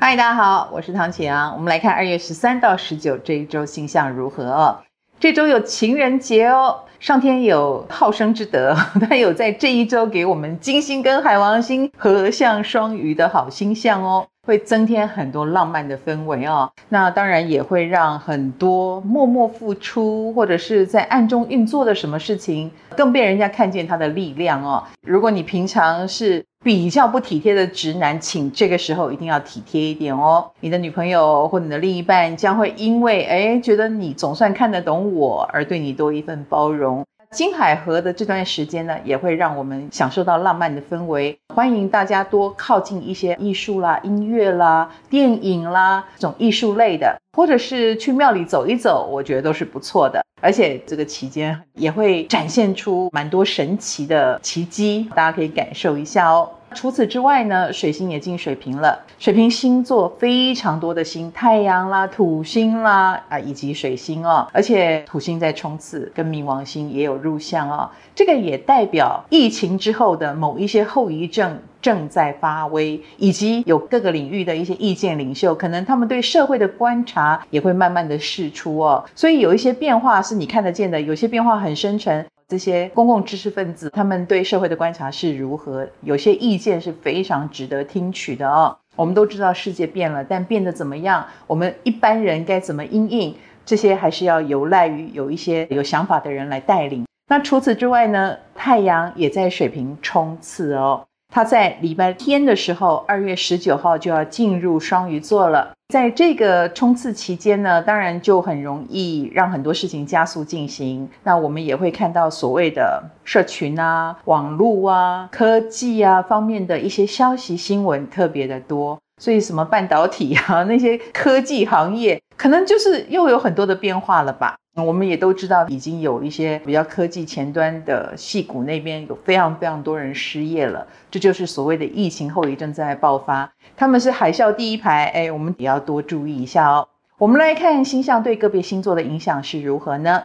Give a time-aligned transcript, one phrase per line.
[0.00, 1.52] 嗨，大家好，我是唐启阳。
[1.54, 4.78] 我们来看二月十三到十九这一周星象如何哦。
[5.18, 8.76] 这周有情人节哦，上天有好生之德，
[9.08, 14.26] 他有在这一周给我们金星跟海王星合相双鱼的好星象哦。
[14.44, 24.82] 会增添很多浪漫的氛围哦，那当然也会让很多默默付出或者是在暗中运作的什么事情，更被人家看见他的力量哦。
[25.06, 30.50] 如果你平常是比较不体贴的直男，请这个时候一定要体贴一点哦。
[30.60, 37.04] 你的女朋友或你的另一半将会因为诶觉得你总算看得懂我，而对你多一份包容。
[37.34, 41.36] 金海河的这段时间呢，也会让我们享受到浪漫的氛围。
[41.52, 50.24] 欢迎大家多靠近一些艺术啦、音乐啦、电影啦这种艺术类的，或者是去庙里走一走，我觉得都是不错的。
[50.40, 56.48] 而且这个期间也会展现出蛮多神奇的奇迹，大家可以感受一下哦。
[56.74, 58.98] 除此之外呢，水星也进水瓶了。
[59.18, 64.46] 水瓶星座非常多的星，太阳啦、土星啦啊，以及水星哦。
[64.52, 67.88] 而且土星在冲刺，跟冥王星也有入相哦。
[68.14, 79.04] 这个也代表疫情之后的某一些后遗症正在发威，以及有各个领域的一些意见领袖，可能他们对社会的观察也会慢慢的释出哦。
[79.14, 82.26] 所以有一些变化是你看得见的，有些变化很深沉。
[82.46, 85.88] 这些公共知识分子，他们对社会的观察是如何？
[86.02, 88.76] 有些意见是非常值得听取的哦。
[88.96, 91.26] 我们都知道世界变了，但变得怎么样？
[91.46, 93.34] 我们一般人该怎么因应？
[93.64, 97.06] 这些还是要有赖于有一些有想法的人来带领。
[97.28, 98.36] 那除此之外呢？
[98.54, 101.04] 太阳也在水平冲刺哦。
[101.34, 105.72] 他在礼拜天的时候，二月十九号就要进入双鱼座了。
[105.88, 111.08] 在这个冲刺期间呢，当然就很容易让很多事情加速进行。
[111.24, 118.96] 那我们也会看到所谓的社群啊、网络啊、科技啊方面的一些消息新闻特别的多。
[119.20, 124.56] 所以什么半导体啊， 那些科技行业，可能就是又有很多的变化了吧。
[124.76, 133.52] 我们也都知道，已经有一些比较科技前端的戏骨那边有非常非常多人失业了，这就是所谓的疫情后遗症在爆发。
[133.76, 136.88] 他们是海啸第一排，哎，我们也要多注意一下哦。
[137.18, 140.24] 我们来看星象对个别星座的影响是如何呢？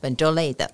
[0.00, 0.68] 本周类的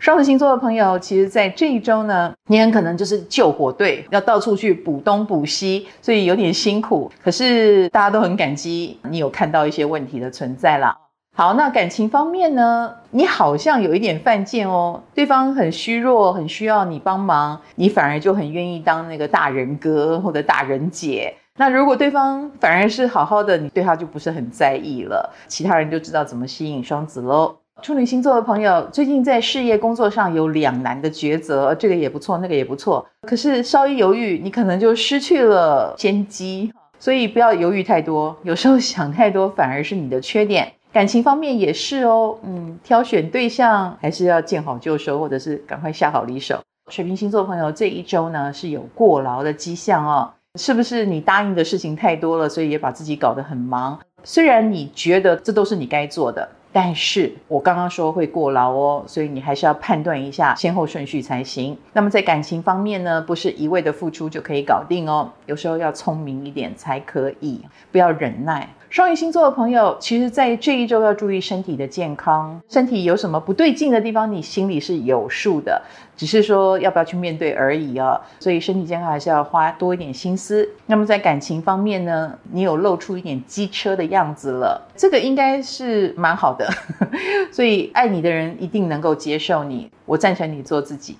[0.00, 7.10] 双子星座的朋友，其实在这一周呢，你很可能就是救火队，要到处去补东补西，所以有点辛苦。
[7.22, 10.94] 可是大家都很感激你有看到一些问题的存在啦。
[11.36, 12.92] 好，那感情方面呢？
[13.10, 21.34] 你好像有一点犯贱哦，对方很虚弱，很需要你帮忙，你反而就很愿意当那个大人哥或者大人姐。
[21.56, 27.56] 那如果对方反而是好好的，你对他就不是很在意了，其他人就知道怎么吸引双子喽。
[27.82, 40.72] 处女星座的朋友，最近在事业工作上有两难的抉择，这个也不错，那个也不错，可是稍一犹豫，你可能就失去了先机，所以不要犹豫太多，有时候想太多反而是你的缺点。
[40.92, 46.58] 感情方面也是哦，嗯，挑选对象还是要见好就收，或者是赶快下好离手。
[46.90, 53.98] 水瓶星座朋友这一周呢是有过劳的迹象哦，是不是你答应的事情太多了，所以也把自己搞得很忙？
[54.22, 61.78] 虽然你觉得这都是你该做的，但是我刚刚说会过劳哦，所以你还是要判断一下先后顺序才行。
[61.92, 67.60] 那么在感情方面呢，不是一味的付出就可以搞定哦，有时候要聪明一点才可以，
[67.92, 68.68] 不要忍耐。
[68.90, 72.60] 双鱼星座的朋友，其实，在这一周要注意身体的健康。
[72.68, 75.82] 身体有什么不对劲的地方，你心里是有数的，
[76.16, 78.20] 只是说要不要去面对而已啊。
[78.38, 80.68] 所以身体健康还是要花多一点心思。
[80.86, 86.68] 那么在感情方面呢，你有露出一点机车的样子了，这个应该是蛮好的。
[87.52, 91.16] 所以爱你的人一定能够接受你，我赞成你做自己。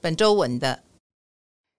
[0.00, 0.80] 本周稳的。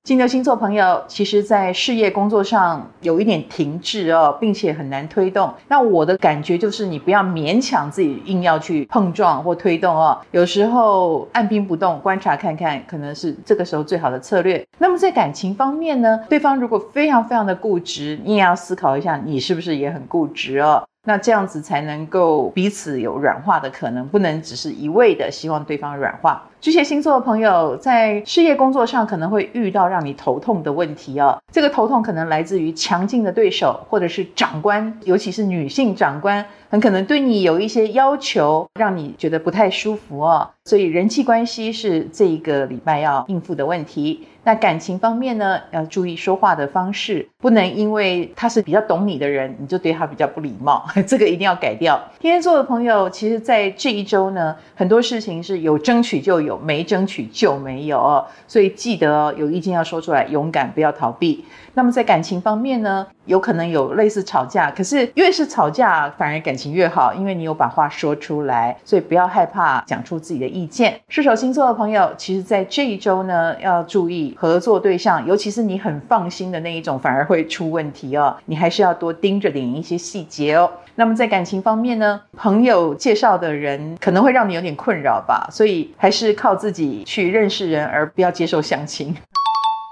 [0.04, 5.54] 金牛星座朋友，其实，在事业工作上有一点停滞哦，并且很难推动。
[5.70, 10.20] 那我的感觉就是，你不要勉强自己，硬要去碰撞或推动哦。
[10.32, 14.68] 有时候按兵不动，观察看看，可能是这个时候最好的策略。
[14.78, 20.86] 那么在感情方面呢，对方如果非常非常的固执，你也要思考一下，你是不是也很固执哦？
[21.06, 26.44] 那这样子才能够彼此有软化的可能，不能只是一味的希望对方软化。
[26.62, 40.50] 巨蟹星座的朋友在事业工作上可能会遇到让你头痛的问题哦，这个头痛可能来自于强劲的对手或者是长官，尤其是女性长官，很可能对你有一些要求，让你觉得不太舒服哦。
[40.66, 44.26] 所以人际关系是这一个礼拜要应付的问题。
[44.46, 52.02] 那感情方面呢，要注意说话的方式，不能因为他是比较懂你的人，你就对他比较不礼貌， 这个一定要改掉。
[52.20, 56.58] 天蝎座的朋友，其实在这一周呢，很多事情是有争取就有。
[56.58, 58.26] 没争取就没有哦。
[58.48, 61.44] 所以记得哦，有意见要说出来，勇敢，不要逃避。
[61.76, 71.00] 那么在感情方面呢，有可能有类似吵架，可是越是吵架，反而感情越好，因为你有把话说出来，所以不要害怕讲出自己的意见。
[71.10, 78.36] 射手星座的朋友，其实在这一周呢，要注意合作对象，尤其是你很放心的那一种，反而会出问题哦。
[78.46, 80.70] 你还是要多盯着点一些细节哦。
[80.96, 89.16] 那么在感情方面呢，朋友介绍的人可能会让你有点困扰吧，所以还是靠自己去认识人，而不要接受相亲。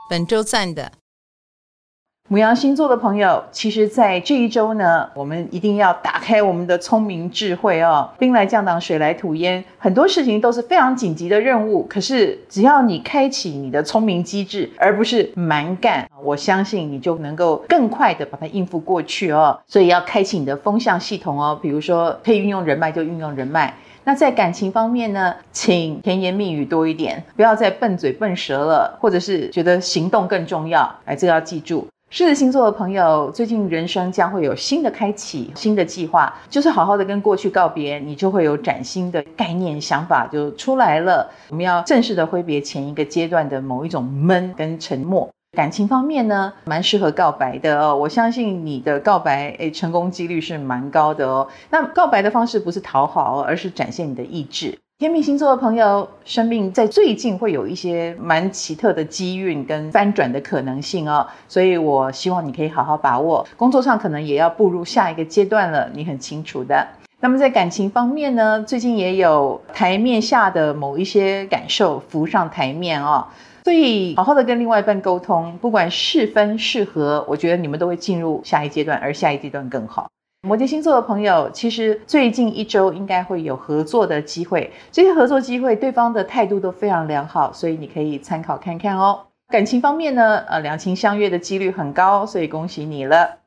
[0.10, 1.01] 本周赞的。
[2.32, 8.10] 母羊星座的朋友，其实，在这一周呢，我们一定要打开我们的聪明智慧哦。
[8.18, 11.86] 兵来将挡，水来土掩，很多事情都是非常紧急的任务。
[11.90, 19.60] 可是，只要你开启你的聪明机智，而不是蛮干， 我相信你就能够更快的把它应付过去哦。
[19.68, 21.60] 所以，要开启你的风向系统哦。
[21.62, 23.76] 比如说，可以运用人脉就运用人脉。
[24.06, 30.90] 那在感情方面呢，请甜言蜜语多一点，不要再笨嘴笨舌了，或者是觉得行动更重要。
[31.04, 31.86] 哎，这个要记住。
[32.14, 41.32] 狮子星座的朋友，最近人生将会有新的开启，新的计划，就是好好的跟过去告别，你就会有崭新的概念、想法就出来了。
[41.48, 45.30] 我们要正式的挥别前一个阶段的某一种闷跟沉默。
[45.56, 47.96] 感情方面呢，蛮适合告白的哦。
[47.96, 51.48] 我相信你的告白，诶，成功几率是蛮高的哦。
[51.70, 54.78] 那告白的方式不是讨好，而是展现你的意志。
[55.02, 63.44] 天秤星座的朋友，生命在最近会有一些蛮奇特的机运跟翻转的可能性哦，所以我希望你可以好好把握。
[63.58, 66.88] 工作上可能也要步入下一个阶段了，你很清楚的。
[67.20, 73.26] 那么在感情方面呢，最近也有台面下的某一些感受浮上台面哦，
[73.64, 80.12] 所以好好的跟另外一半沟通，不管是分是合，我觉得你们都会进入下一阶段，而下一阶段更好。
[80.44, 89.20] 摩羯星座的朋友，其实最近一周应该会有合作的机会，这些合作机会对方的态度都非常良好，所以你可以参考看看哦。
[89.50, 93.41] 感情方面呢，呃，两情相悦的几率很高，所以恭喜你了。